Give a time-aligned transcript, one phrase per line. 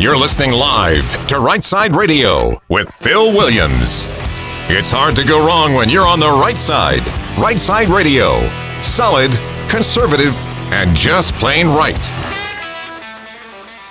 [0.00, 4.06] You're listening live to Right Side Radio with Phil Williams.
[4.70, 7.06] It's hard to go wrong when you're on the right side.
[7.38, 8.40] Right Side Radio.
[8.80, 9.30] Solid,
[9.68, 10.34] conservative,
[10.72, 12.00] and just plain right.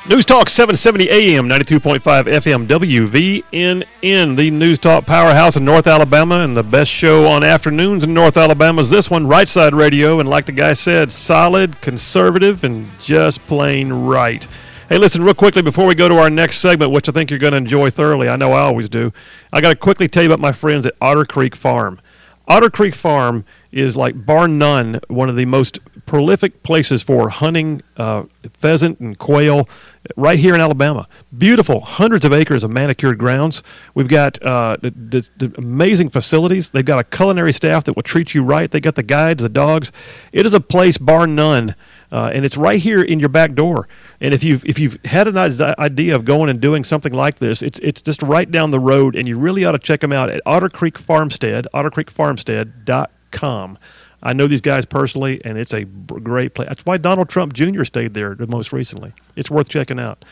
[0.10, 6.58] News Talk 770 AM, 92.5 FM, WVNN, the News Talk powerhouse in North Alabama, and
[6.58, 10.20] the best show on afternoons in North Alabama is this one, Right Side Radio.
[10.20, 14.48] And like the guy said, solid, conservative, and just plain right.
[14.90, 17.38] Hey, listen, real quickly before we go to our next segment, which I think you're
[17.38, 18.28] going to enjoy thoroughly.
[18.28, 19.14] I know I always do.
[19.54, 22.02] I got to quickly tell you about my friends at Otter Creek Farm.
[22.48, 25.78] Otter Creek Farm is like bar none one of the most
[26.08, 28.24] prolific places for hunting uh,
[28.54, 29.70] pheasant and quail
[30.16, 31.08] right here in Alabama.
[31.38, 33.62] Beautiful, hundreds of acres of manicured grounds.
[33.94, 36.72] We've got uh, the, the, the amazing facilities.
[36.72, 38.72] They've got a culinary staff that will treat you right.
[38.72, 39.92] They got the guides, the dogs.
[40.32, 41.76] It is a place bar none,
[42.12, 43.88] uh, and it's right here in your back door.
[44.20, 47.62] And if you've if you've had an idea of going and doing something like this,
[47.62, 50.30] it's it's just right down the road, and you really ought to check them out
[50.30, 53.78] at Otter Creek Farmstead, OtterCreekFarmstead.com.
[54.22, 56.68] I know these guys personally, and it's a great place.
[56.68, 57.86] That's why Donald Trump Jr.
[57.86, 59.14] stayed there the most recently.
[59.36, 60.26] It's worth checking out.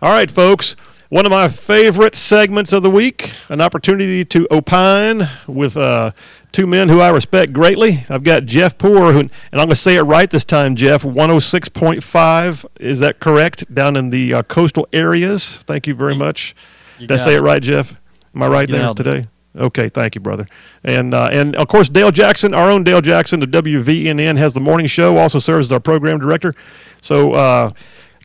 [0.00, 0.76] All right, folks.
[1.08, 6.12] One of my favorite segments of the week, an opportunity to opine with uh,
[6.54, 8.06] two men who I respect greatly.
[8.08, 11.02] I've got Jeff Poor, who, and I'm going to say it right this time, Jeff,
[11.02, 12.66] 106.5.
[12.80, 13.74] Is that correct?
[13.74, 15.58] Down in the uh, coastal areas.
[15.58, 16.54] Thank you very much.
[16.98, 18.00] You Did I say it right, Jeff?
[18.34, 19.26] Am I right there today?
[19.56, 20.48] Okay, thank you, brother.
[20.82, 24.60] And uh, and of course, Dale Jackson, our own Dale Jackson of WVNN, has the
[24.60, 25.16] morning show.
[25.16, 26.54] Also serves as our program director.
[27.02, 27.70] So, uh,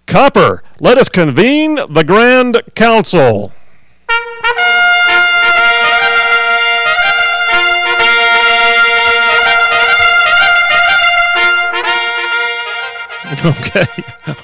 [0.07, 3.53] Copper, let us convene the Grand Council.
[13.45, 13.85] Okay.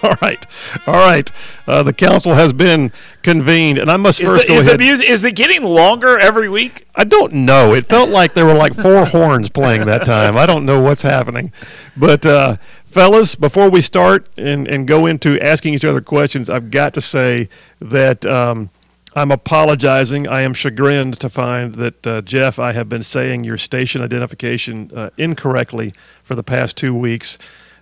[0.03, 0.45] All right.
[0.87, 1.31] All right.
[1.67, 2.91] Uh, the council has been
[3.23, 4.79] convened, and I must is first the, go is ahead.
[4.79, 6.87] The music, is it getting longer every week?
[6.95, 7.73] I don't know.
[7.73, 10.37] It felt like there were like four horns playing that time.
[10.37, 11.51] I don't know what's happening.
[11.97, 16.71] But, uh, fellas, before we start and, and go into asking each other questions, I've
[16.71, 17.49] got to say
[17.79, 18.69] that um,
[19.15, 20.27] I'm apologizing.
[20.27, 24.91] I am chagrined to find that, uh, Jeff, I have been saying your station identification
[24.93, 25.93] uh, incorrectly
[26.23, 27.37] for the past two weeks.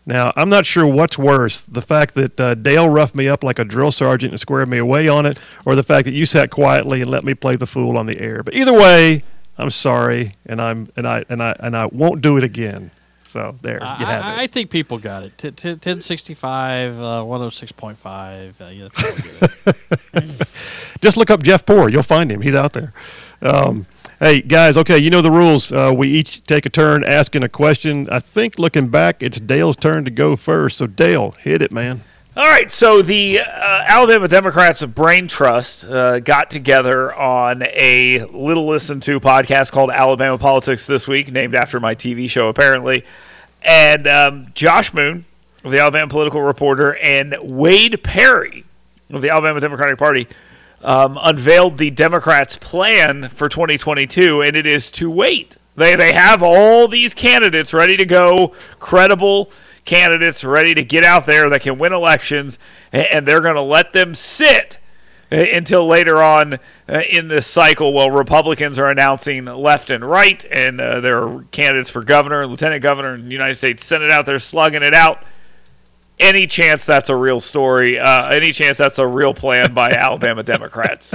[0.06, 3.58] Now, I'm not sure what's worse the fact that uh, Dale roughed me up like
[3.58, 6.50] a drill sergeant and squared me away on it, or the fact that you sat
[6.50, 8.44] quietly and let me play the fool on the air.
[8.44, 9.24] But either way,
[9.58, 12.91] I'm sorry, and I'm and I and I and I won't do it again.
[13.25, 14.40] So there, you have I, it.
[14.44, 15.36] I think people got it.
[15.40, 18.62] T- t- 1065, uh, 106.5.
[18.62, 20.22] Uh, yeah,
[21.02, 21.90] Just look up Jeff Poor.
[21.90, 22.41] You'll find him.
[22.41, 22.94] He's out there.
[23.41, 23.88] Um,
[24.23, 25.69] Hey, guys, okay, you know the rules.
[25.69, 28.07] Uh, we each take a turn asking a question.
[28.09, 30.78] I think looking back, it's Dale's turn to go first.
[30.78, 32.06] So, Dale, hit it, man.
[32.38, 38.23] All right, so the uh, Alabama Democrats of Brain Trust uh, got together on a
[38.31, 43.03] little listened to podcast called Alabama Politics This Week, named after my TV show, apparently.
[43.61, 45.25] And um, Josh Moon,
[45.63, 48.63] the Alabama political reporter, and Wade Perry
[49.09, 50.29] of the Alabama Democratic Party
[50.83, 55.57] um, unveiled the Democrats' plan for 2022, and it is to wait.
[55.75, 59.49] They, they have all these candidates ready to go, credible
[59.85, 62.59] candidates ready to get out there that can win elections,
[62.91, 64.77] and they're going to let them sit
[65.31, 70.79] until later on uh, in this cycle while Republicans are announcing left and right, and
[70.79, 74.83] uh, there are candidates for governor, lieutenant governor, and United States Senate out there slugging
[74.83, 75.23] it out
[76.19, 80.44] any chance that's a real story, uh, any chance that's a real plan by Alabama
[80.44, 81.13] Democrats?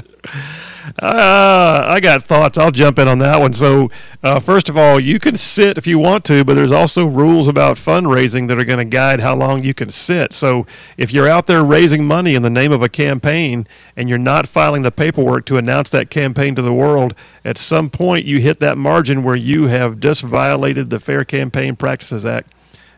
[1.01, 2.57] Uh, I got thoughts.
[2.57, 3.53] I'll jump in on that one.
[3.53, 3.91] So,
[4.23, 7.47] uh, first of all, you can sit if you want to, but there's also rules
[7.47, 10.33] about fundraising that are going to guide how long you can sit.
[10.33, 10.67] So,
[10.97, 13.67] if you're out there raising money in the name of a campaign
[13.97, 17.15] and you're not filing the paperwork to announce that campaign to the world,
[17.45, 21.77] at some point you hit that margin where you have just violated the Fair Campaign
[21.77, 22.53] Practices Act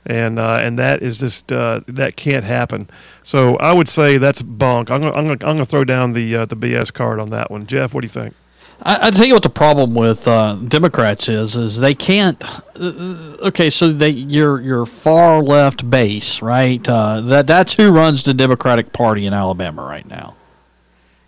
[0.06, 2.88] and uh, and that is just uh, that can't happen.
[3.22, 4.90] So I would say that's bunk.
[4.90, 7.50] I'm gonna I'm gonna, I'm gonna throw down the uh, the BS card on that
[7.50, 7.66] one.
[7.66, 8.34] Jeff, what do you think?
[8.82, 12.42] I, I tell you what the problem with uh, Democrats is is they can't.
[12.74, 16.86] Uh, okay, so they your your far left base, right?
[16.88, 20.36] Uh, that that's who runs the Democratic Party in Alabama right now.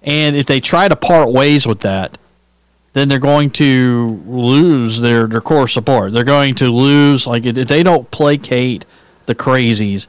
[0.02, 2.18] And if they try to part ways with that,
[2.92, 6.12] then they're going to lose their, their core support.
[6.12, 8.84] They're going to lose, like, if they don't placate
[9.26, 10.08] the crazies,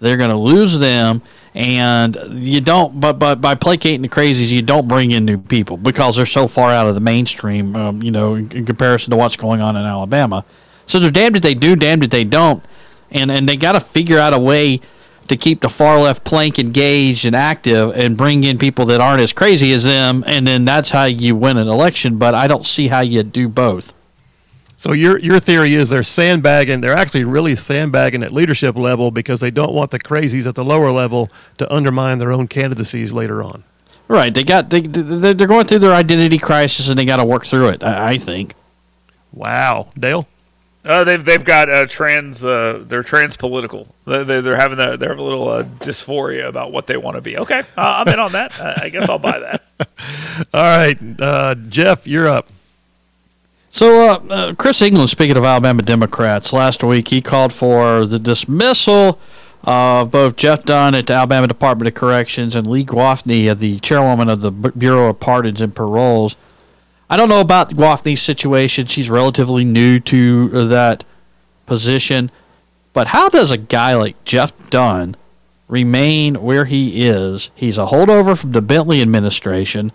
[0.00, 1.22] they're going to lose them.
[1.54, 5.76] And you don't, but, but by placating the crazies, you don't bring in new people
[5.76, 9.16] because they're so far out of the mainstream, um, you know, in, in, comparison to
[9.18, 10.46] what's going on in Alabama.
[10.86, 12.64] So they're damned if they do, damned if they don't.
[13.10, 14.80] And, and they got to figure out a way
[15.28, 19.20] to keep the far left plank engaged and active and bring in people that aren't
[19.20, 22.18] as crazy as them, and then that's how you win an election.
[22.18, 23.92] But I don't see how you do both.
[24.82, 26.80] So your your theory is they're sandbagging.
[26.80, 30.64] They're actually really sandbagging at leadership level because they don't want the crazies at the
[30.64, 33.62] lower level to undermine their own candidacies later on.
[34.08, 34.34] Right.
[34.34, 37.68] They got they they're going through their identity crisis and they got to work through
[37.68, 37.84] it.
[37.84, 38.54] I, I think.
[39.32, 40.26] Wow, Dale.
[40.84, 42.44] Uh, they've they've got uh, trans.
[42.44, 43.94] Uh, they're trans political.
[44.04, 47.16] They, they, they're having a, they're having a little uh, dysphoria about what they want
[47.16, 47.38] to be.
[47.38, 48.58] Okay, uh, I'm in on that.
[48.60, 49.62] I guess I'll buy that.
[50.52, 52.48] All right, uh, Jeff, you're up.
[53.74, 58.18] So, uh, uh, Chris England, speaking of Alabama Democrats, last week he called for the
[58.18, 59.18] dismissal
[59.64, 64.28] of both Jeff Dunn at the Alabama Department of Corrections and Leigh Gwathney, the chairwoman
[64.28, 66.36] of the Bureau of Pardons and Paroles.
[67.12, 68.86] I don't know about Gwathney's situation.
[68.86, 71.04] She's relatively new to that
[71.66, 72.30] position.
[72.94, 75.16] But how does a guy like Jeff Dunn
[75.68, 77.50] remain where he is?
[77.54, 79.92] He's a holdover from the Bentley administration.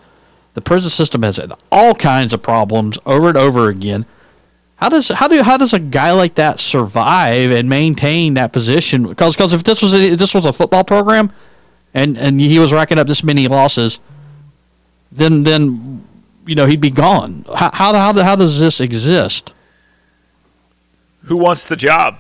[0.53, 4.05] The prison system has had all kinds of problems over and over again.
[4.75, 9.07] How does how do how does a guy like that survive and maintain that position?
[9.07, 11.31] Because because if this was a, if this was a football program,
[11.95, 13.99] and and he was racking up this many losses,
[15.11, 16.06] then then
[16.47, 17.45] you know he'd be gone.
[17.55, 19.53] How how how, how does this exist?
[21.23, 22.19] Who wants the job?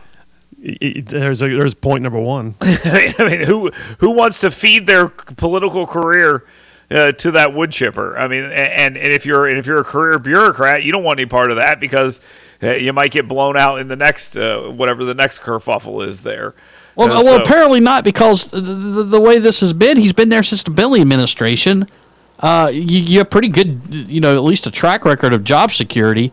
[0.59, 2.55] There's a, there's point number one.
[2.61, 6.45] I mean, who who wants to feed their political career
[6.89, 8.17] uh, to that wood chipper.
[8.17, 11.19] I mean, and, and if you're and if you're a career bureaucrat, you don't want
[11.19, 12.21] any part of that because
[12.63, 16.21] uh, you might get blown out in the next uh, whatever the next kerfuffle is
[16.21, 16.53] there.
[16.95, 17.41] Well, uh, well, so.
[17.41, 20.71] apparently not because the, the, the, way this has been, he's been there since the
[20.71, 21.87] Bentley administration.
[22.39, 25.71] Uh, you, you have pretty good, you know, at least a track record of job
[25.71, 26.31] security.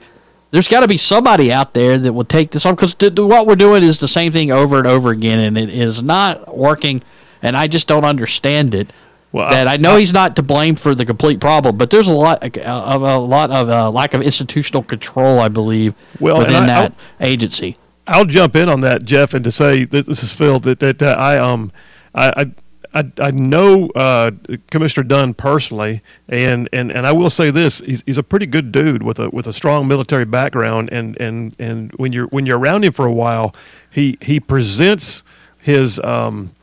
[0.50, 3.56] There's got to be somebody out there that will take this on because what we're
[3.56, 7.02] doing is the same thing over and over again, and it is not working.
[7.42, 8.92] And I just don't understand it.
[9.32, 11.90] Well, that I, I know I, he's not to blame for the complete problem, but
[11.90, 16.38] there's a lot of a lot of uh, lack of institutional control, I believe, well,
[16.38, 17.76] within I, that I'll, agency.
[18.06, 21.02] I'll jump in on that, Jeff, and to say this, this is Phil that that
[21.02, 21.72] uh, I um
[22.14, 22.52] I.
[22.94, 24.30] I, I know uh,
[24.70, 28.70] Commissioner Dunn personally, and, and, and I will say this: he's, he's a pretty good
[28.70, 32.58] dude with a with a strong military background, and, and, and when you're when you're
[32.58, 33.54] around him for a while,
[33.90, 35.24] he he presents
[35.58, 36.54] his um,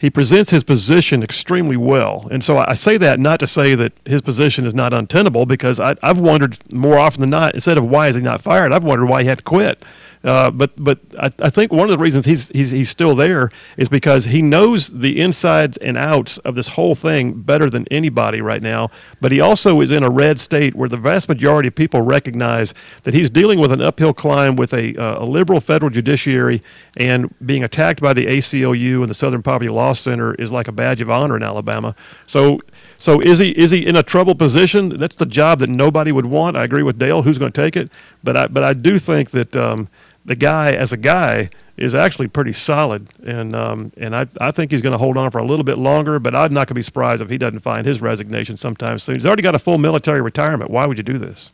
[0.00, 2.26] he presents his position extremely well.
[2.30, 5.78] And so I say that not to say that his position is not untenable, because
[5.78, 8.84] I, have wondered more often than not, instead of why is he not fired, I've
[8.84, 9.82] wondered why he had to quit.
[10.22, 13.50] Uh, but but I, I, think one of the reasons he's, he's he's still there
[13.78, 18.42] is because he knows the insides and outs of this whole thing better than anybody
[18.42, 18.90] right now.
[19.22, 22.74] But he also is in a red state where the vast majority of people recognize
[23.04, 26.60] that he's dealing with an uphill climb with a, uh, a liberal federal judiciary
[26.98, 30.72] and being attacked by the ACLU and the Southern Poverty Law Center is like a
[30.72, 31.94] badge of honor in Alabama.
[32.26, 32.60] So
[32.98, 34.90] so is he is he in a troubled position?
[34.90, 36.58] That's the job that nobody would want.
[36.58, 37.22] I agree with Dale.
[37.22, 37.90] Who's going to take it?
[38.22, 39.56] But I but I do think that.
[39.56, 39.88] Um,
[40.30, 44.70] the guy as a guy is actually pretty solid, and um, and I, I think
[44.70, 46.20] he's going to hold on for a little bit longer.
[46.20, 49.16] But I'm not going to be surprised if he doesn't find his resignation sometime soon.
[49.16, 50.70] He's already got a full military retirement.
[50.70, 51.50] Why would you do this?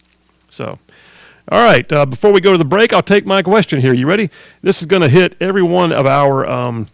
[0.51, 0.79] So,
[1.51, 1.91] all right.
[1.91, 3.95] Uh, before we go to the break, I'll take my question here.
[3.95, 4.29] You ready?
[4.61, 6.89] This is going to hit every one of our um,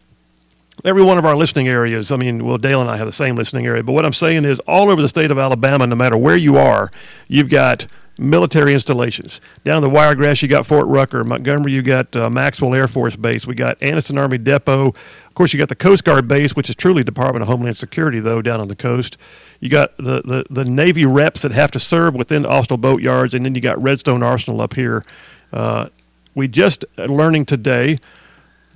[0.85, 2.13] every one of our listening areas.
[2.13, 4.45] I mean, well, Dale and I have the same listening area, but what I'm saying
[4.45, 6.93] is, all over the state of Alabama, no matter where you are,
[7.27, 7.87] you've got
[8.23, 9.41] military installations.
[9.65, 11.25] Down in the Wiregrass, you got Fort Rucker.
[11.25, 13.47] Montgomery, you got uh, Maxwell Air Force Base.
[13.47, 14.89] We got Anniston Army Depot.
[14.89, 18.21] Of course, you got the Coast Guard Base, which is truly Department of Homeland Security,
[18.21, 19.17] though, down on the coast.
[19.61, 23.35] You got the, the, the Navy reps that have to serve within Austal boat yards,
[23.35, 25.05] and then you got Redstone Arsenal up here.
[25.53, 25.89] Uh,
[26.35, 27.99] we just learning today,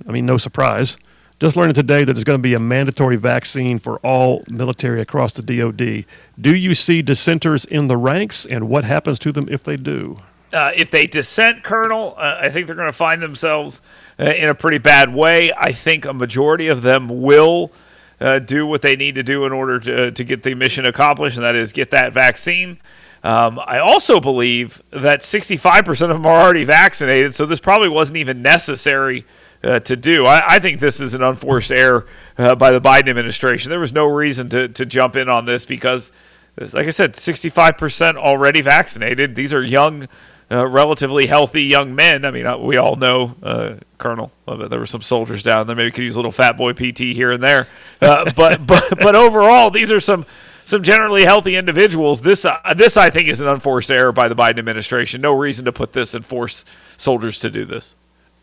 [0.07, 0.97] I mean, no surprise,
[1.39, 5.33] just learning today that there's going to be a mandatory vaccine for all military across
[5.33, 6.05] the DoD.
[6.39, 10.17] Do you see dissenters in the ranks, and what happens to them if they do?
[10.51, 13.81] Uh, if they dissent, Colonel, uh, I think they're going to find themselves
[14.17, 15.51] uh, in a pretty bad way.
[15.53, 17.71] I think a majority of them will
[18.19, 21.35] uh, do what they need to do in order to, to get the mission accomplished,
[21.35, 22.79] and that is get that vaccine.
[23.23, 28.17] Um, I also believe that 65% of them are already vaccinated, so this probably wasn't
[28.17, 29.25] even necessary
[29.63, 30.25] uh, to do.
[30.25, 32.05] I, I, think this is an unforced error
[32.37, 33.69] uh, by the Biden administration.
[33.69, 36.11] There was no reason to, to jump in on this because,
[36.57, 39.35] like I said, 65% already vaccinated.
[39.35, 40.07] These are young,
[40.51, 42.23] uh, relatively healthy young men.
[42.25, 45.75] I mean, uh, we all know, uh, Colonel, uh, there were some soldiers down there.
[45.75, 47.67] Maybe could use a little fat boy PT here and there.
[47.99, 50.25] but, but, but overall, these are some
[50.65, 52.19] some generally healthy individuals.
[52.19, 55.21] This uh, this I think is an unforced error by the Biden administration.
[55.21, 56.65] No reason to put this and force
[56.97, 57.95] soldiers to do this.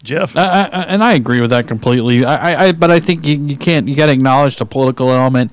[0.04, 0.36] Jeff?
[0.36, 2.24] I, I, and I agree with that completely.
[2.24, 3.88] I, I but I think you, you can't.
[3.88, 5.50] You got to acknowledge the political element.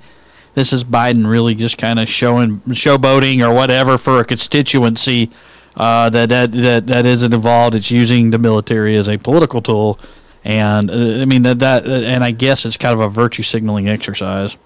[0.54, 5.32] This is Biden really just kind of showing showboating or whatever for a constituency
[5.78, 7.76] uh, that, that that that isn't involved.
[7.76, 9.98] It's using the military as a political tool,
[10.44, 13.88] and uh, I mean that, that and I guess it's kind of a virtue signaling
[13.88, 14.58] exercise.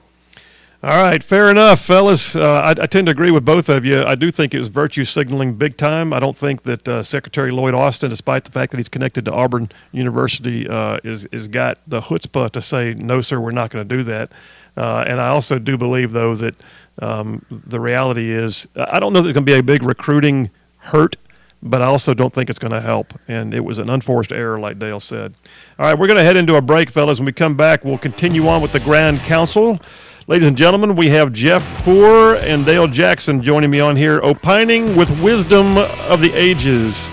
[0.85, 2.35] All right, fair enough, fellas.
[2.35, 4.03] Uh, I, I, tend to agree with both of you.
[4.03, 6.13] I do think it was virtue signaling big time.
[6.13, 9.31] I don't think that uh, Secretary Lloyd Austin, despite the fact that he's connected to
[9.31, 13.89] Auburn University, uh, is is got the chutzpah to say no, sir, we're not going
[13.89, 14.31] to do that.
[14.77, 16.53] Uh, and I also do believe, though, that
[17.01, 20.51] um, the reality is I don't know that there's going to be a big recruiting
[20.77, 21.15] hurt
[21.63, 23.19] but I also don't think it's going to help.
[23.27, 25.33] And it was an unforced error, like Dale said.
[25.79, 27.17] All right, we're going to head into a break, fellas.
[27.17, 29.79] When we come back, we'll continue on with the Grand Council.
[30.27, 34.95] Ladies and gentlemen, we have Jeff Poor and Dale Jackson joining me on here, opining
[34.95, 37.07] with wisdom of the ages.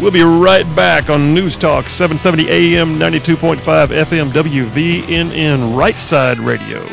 [0.00, 6.88] We'll be right back on News Talk 770 AM, 92.5 FM, WVNN, Right Side Radio.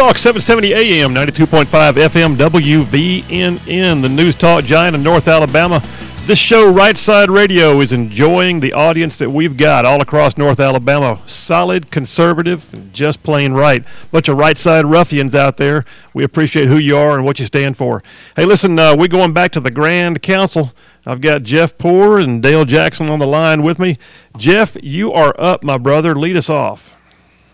[0.00, 5.82] Talk 770 AM, 92.5 FM, WVNN, the News Talk giant of North Alabama.
[6.24, 10.58] This show, Right Side Radio, is enjoying the audience that we've got all across North
[10.58, 11.20] Alabama.
[11.26, 13.84] Solid, conservative, just plain right.
[14.10, 15.84] Bunch of right side ruffians out there.
[16.14, 18.02] We appreciate who you are and what you stand for.
[18.36, 20.72] Hey, listen, uh, we're going back to the Grand Council.
[21.04, 23.98] I've got Jeff Poor and Dale Jackson on the line with me.
[24.38, 26.14] Jeff, you are up, my brother.
[26.14, 26.96] Lead us off.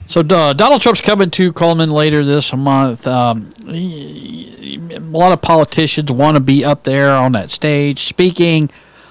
[0.09, 3.07] So uh, Donald Trump's coming to Cullman later this month.
[3.07, 8.71] Um, a lot of politicians want to be up there on that stage speaking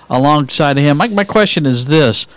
[0.09, 0.97] alongside of him.
[0.97, 2.27] My, my question is this: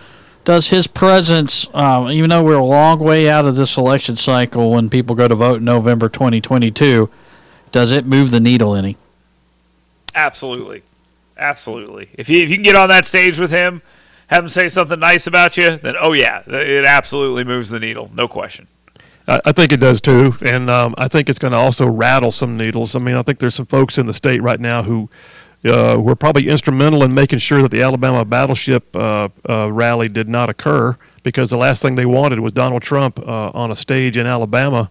[0.45, 4.73] Does his presence, uh, even though we're a long way out of this election cycle
[4.73, 7.09] when people go to vote in November 2022,
[7.71, 8.97] does it move the needle any?
[10.17, 10.83] Absolutely,
[11.37, 12.09] absolutely.
[12.15, 13.83] If you if you can get on that stage with him
[14.29, 18.11] have them say something nice about you, then oh yeah, it absolutely moves the needle,
[18.15, 18.67] no question.
[19.31, 22.57] I think it does too, and um, I think it's going to also rattle some
[22.57, 22.97] needles.
[22.97, 25.11] I mean, I think there's some folks in the state right now who
[25.67, 30.31] uh, were probably instrumental in making sure that the Alabama battleship uh, uh, rally did
[30.31, 34.17] not occur because the last thing they wanted was Donald Trump uh, on a stage
[34.17, 34.91] in Alabama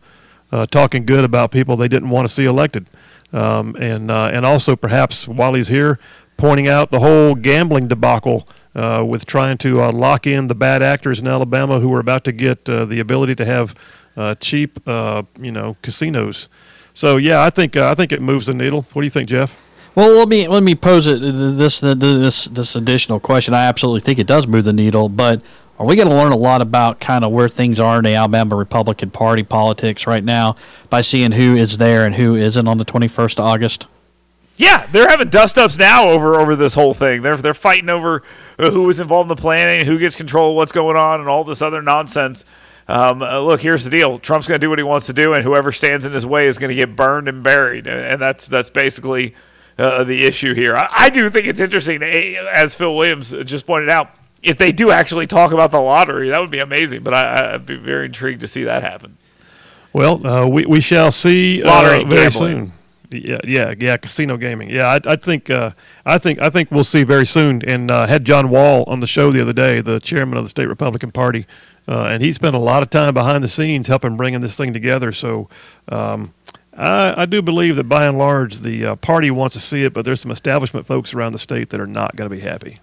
[0.52, 2.88] uh, talking good about people they didn't want to see elected,
[3.34, 6.00] um, and uh, and also perhaps while he's here,
[6.38, 10.82] pointing out the whole gambling debacle uh, with trying to uh, lock in the bad
[10.82, 13.76] actors in Alabama who are about to get uh, the ability to have
[14.16, 16.48] uh, cheap, uh, you know, casinos.
[16.94, 18.86] So yeah, I think uh, I think it moves the needle.
[18.94, 19.58] What do you think, Jeff?
[19.96, 23.54] Well, let me let me pose it this this this additional question.
[23.54, 25.42] I absolutely think it does move the needle, but
[25.80, 28.16] are we going to learn a lot about kind of where things are in the
[28.16, 30.56] Alabama Republican Party politics right now
[30.90, 33.86] by seeing who is there and who isn't on the 21st of August?
[34.58, 37.22] Yeah, they're having dust ups now over over this whole thing.
[37.22, 38.24] They're they're fighting over
[38.58, 41.44] who was involved in the planning, who gets control of what's going on, and all
[41.44, 42.44] this other nonsense.
[42.88, 45.34] Um, uh, look, here's the deal: Trump's going to do what he wants to do,
[45.34, 47.86] and whoever stands in his way is going to get burned and buried.
[47.86, 49.36] And that's that's basically
[49.78, 50.76] uh, the issue here.
[50.76, 54.12] I, I, do think it's interesting, eh, as Phil Williams just pointed out,
[54.42, 57.04] if they do actually talk about the lottery, that would be amazing.
[57.04, 59.18] But I, would be very intrigued to see that happen.
[59.94, 62.32] Well, uh, we we shall see uh, very gambling.
[62.32, 62.74] soon.
[63.10, 63.98] Yeah, yeah, yeah.
[63.98, 64.70] Casino gaming.
[64.70, 65.72] Yeah, I, I think, uh,
[66.06, 67.62] I think, I think we'll see very soon.
[67.66, 70.50] And uh, had John Wahl on the show the other day, the chairman of the
[70.50, 71.46] state Republican Party,
[71.88, 74.74] uh, and he spent a lot of time behind the scenes helping bringing this thing
[74.74, 75.12] together.
[75.14, 75.48] So,
[75.88, 76.34] um,
[76.78, 79.94] I, I do believe that by and large the uh, party wants to see it,
[79.94, 82.80] but there's some establishment folks around the state that are not going to be happy.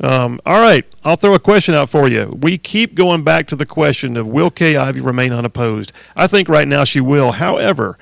[0.00, 2.38] Um, all right, I'll throw a question out for you.
[2.40, 5.92] We keep going back to the question of will Kay Ivey remain unopposed?
[6.14, 7.32] I think right now she will.
[7.32, 7.98] However,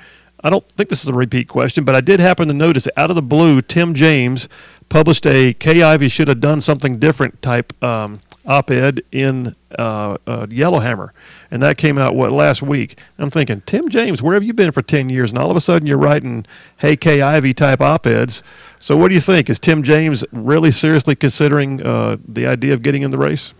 [0.46, 3.10] I don't think this is a repeat question, but I did happen to notice out
[3.10, 4.48] of the blue, Tim James
[4.88, 10.46] published a Kay Ivey should have done something different type um, op-ed in uh, uh,
[10.48, 11.12] Yellowhammer,
[11.50, 13.00] and that came out what last week.
[13.18, 15.32] I'm thinking, Tim James, where have you been for ten years?
[15.32, 18.44] And all of a sudden, you're writing "Hey Kay Ivey" type op-eds.
[18.78, 19.50] So, what do you think?
[19.50, 23.52] Is Tim James really seriously considering uh, the idea of getting in the race?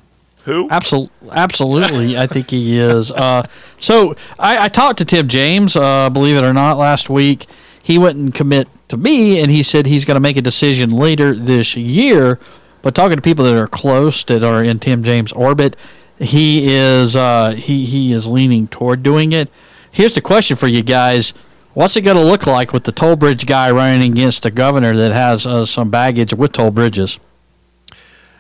[0.46, 0.68] Who?
[0.70, 2.16] Absolutely, absolutely.
[2.16, 3.10] I think he is.
[3.10, 3.48] Uh,
[3.78, 7.46] so I, I, talked to Tim James, uh, believe it or not, last week.
[7.82, 11.34] he wouldn't commit to me, and he said he's going to make a decision later
[11.34, 12.38] this year.
[12.82, 15.74] But talking to people that are close, that are in Tim James' orbit,
[16.20, 19.50] he is uh, he he is leaning toward doing it.
[19.90, 21.34] Here's the question for you guys:
[21.74, 24.96] What's it going to look like with the toll bridge guy running against a governor
[24.96, 27.18] that has uh, some baggage with toll bridges?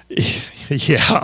[0.88, 1.20] yeah.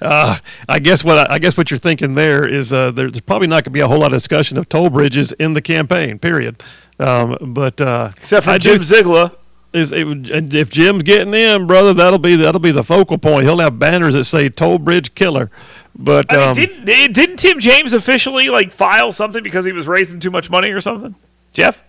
[0.00, 0.38] uh,
[0.68, 3.64] I guess what I guess what you're thinking there is uh, there's probably not going
[3.64, 6.18] to be a whole lot of discussion of toll bridges in the campaign.
[6.18, 6.62] Period.
[6.98, 9.32] Um, but uh, Except for I Jim do- Ziegler.
[9.72, 13.44] is it, and if Jim's getting in, brother, that'll be that'll be the focal point.
[13.44, 15.50] He'll have banners that say "Toll Bridge Killer."
[15.98, 19.88] But I mean, um, didn't, didn't Tim James officially like file something because he was
[19.88, 21.14] raising too much money or something?
[21.52, 21.82] Jeff?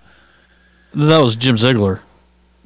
[0.93, 2.01] That was Jim Ziegler.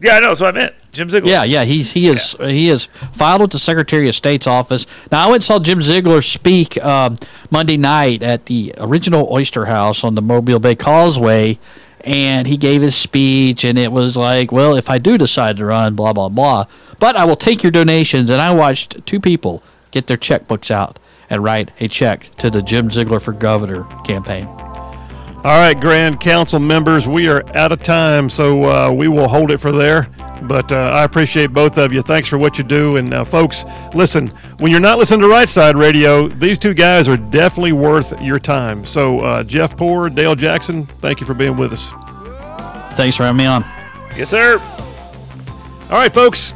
[0.01, 0.27] Yeah, I know.
[0.29, 0.75] That's what I meant.
[0.91, 1.29] Jim Ziegler.
[1.29, 4.86] Yeah, yeah, he's he is he is filed with the Secretary of State's office.
[5.12, 7.17] Now I went and saw Jim Ziegler speak um,
[7.50, 11.60] Monday night at the original Oyster House on the Mobile Bay Causeway,
[12.01, 15.65] and he gave his speech, and it was like, well, if I do decide to
[15.65, 16.65] run, blah blah blah,
[17.00, 18.29] but I will take your donations.
[18.29, 22.62] And I watched two people get their checkbooks out and write a check to the
[22.62, 24.50] Jim Ziegler for Governor campaign.
[25.43, 29.50] All right, Grand Council members, we are out of time, so uh, we will hold
[29.50, 30.03] it for there.
[30.43, 32.03] But uh, I appreciate both of you.
[32.03, 32.98] Thanks for what you do.
[32.98, 34.27] And uh, folks, listen,
[34.60, 38.38] when you're not listening to Right Side Radio, these two guys are definitely worth your
[38.38, 38.86] time.
[38.86, 41.89] So, uh, Jeff Poor, Dale Jackson, thank you for being with us.
[42.95, 43.63] Thanks for having me on.
[44.15, 44.60] Yes, sir.
[45.89, 46.53] All right, folks.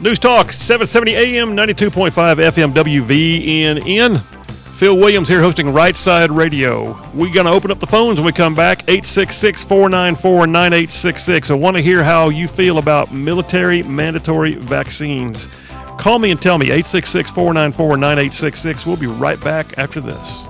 [0.00, 4.33] News Talk, 770 AM, 92.5 FM WVNN.
[4.76, 7.00] Phil Williams here hosting Right Side Radio.
[7.14, 8.80] We're going to open up the phones when we come back.
[8.82, 11.50] 866 494 9866.
[11.50, 15.48] I want to hear how you feel about military mandatory vaccines.
[15.96, 16.66] Call me and tell me.
[16.66, 18.84] 866 494 9866.
[18.84, 20.44] We'll be right back after this.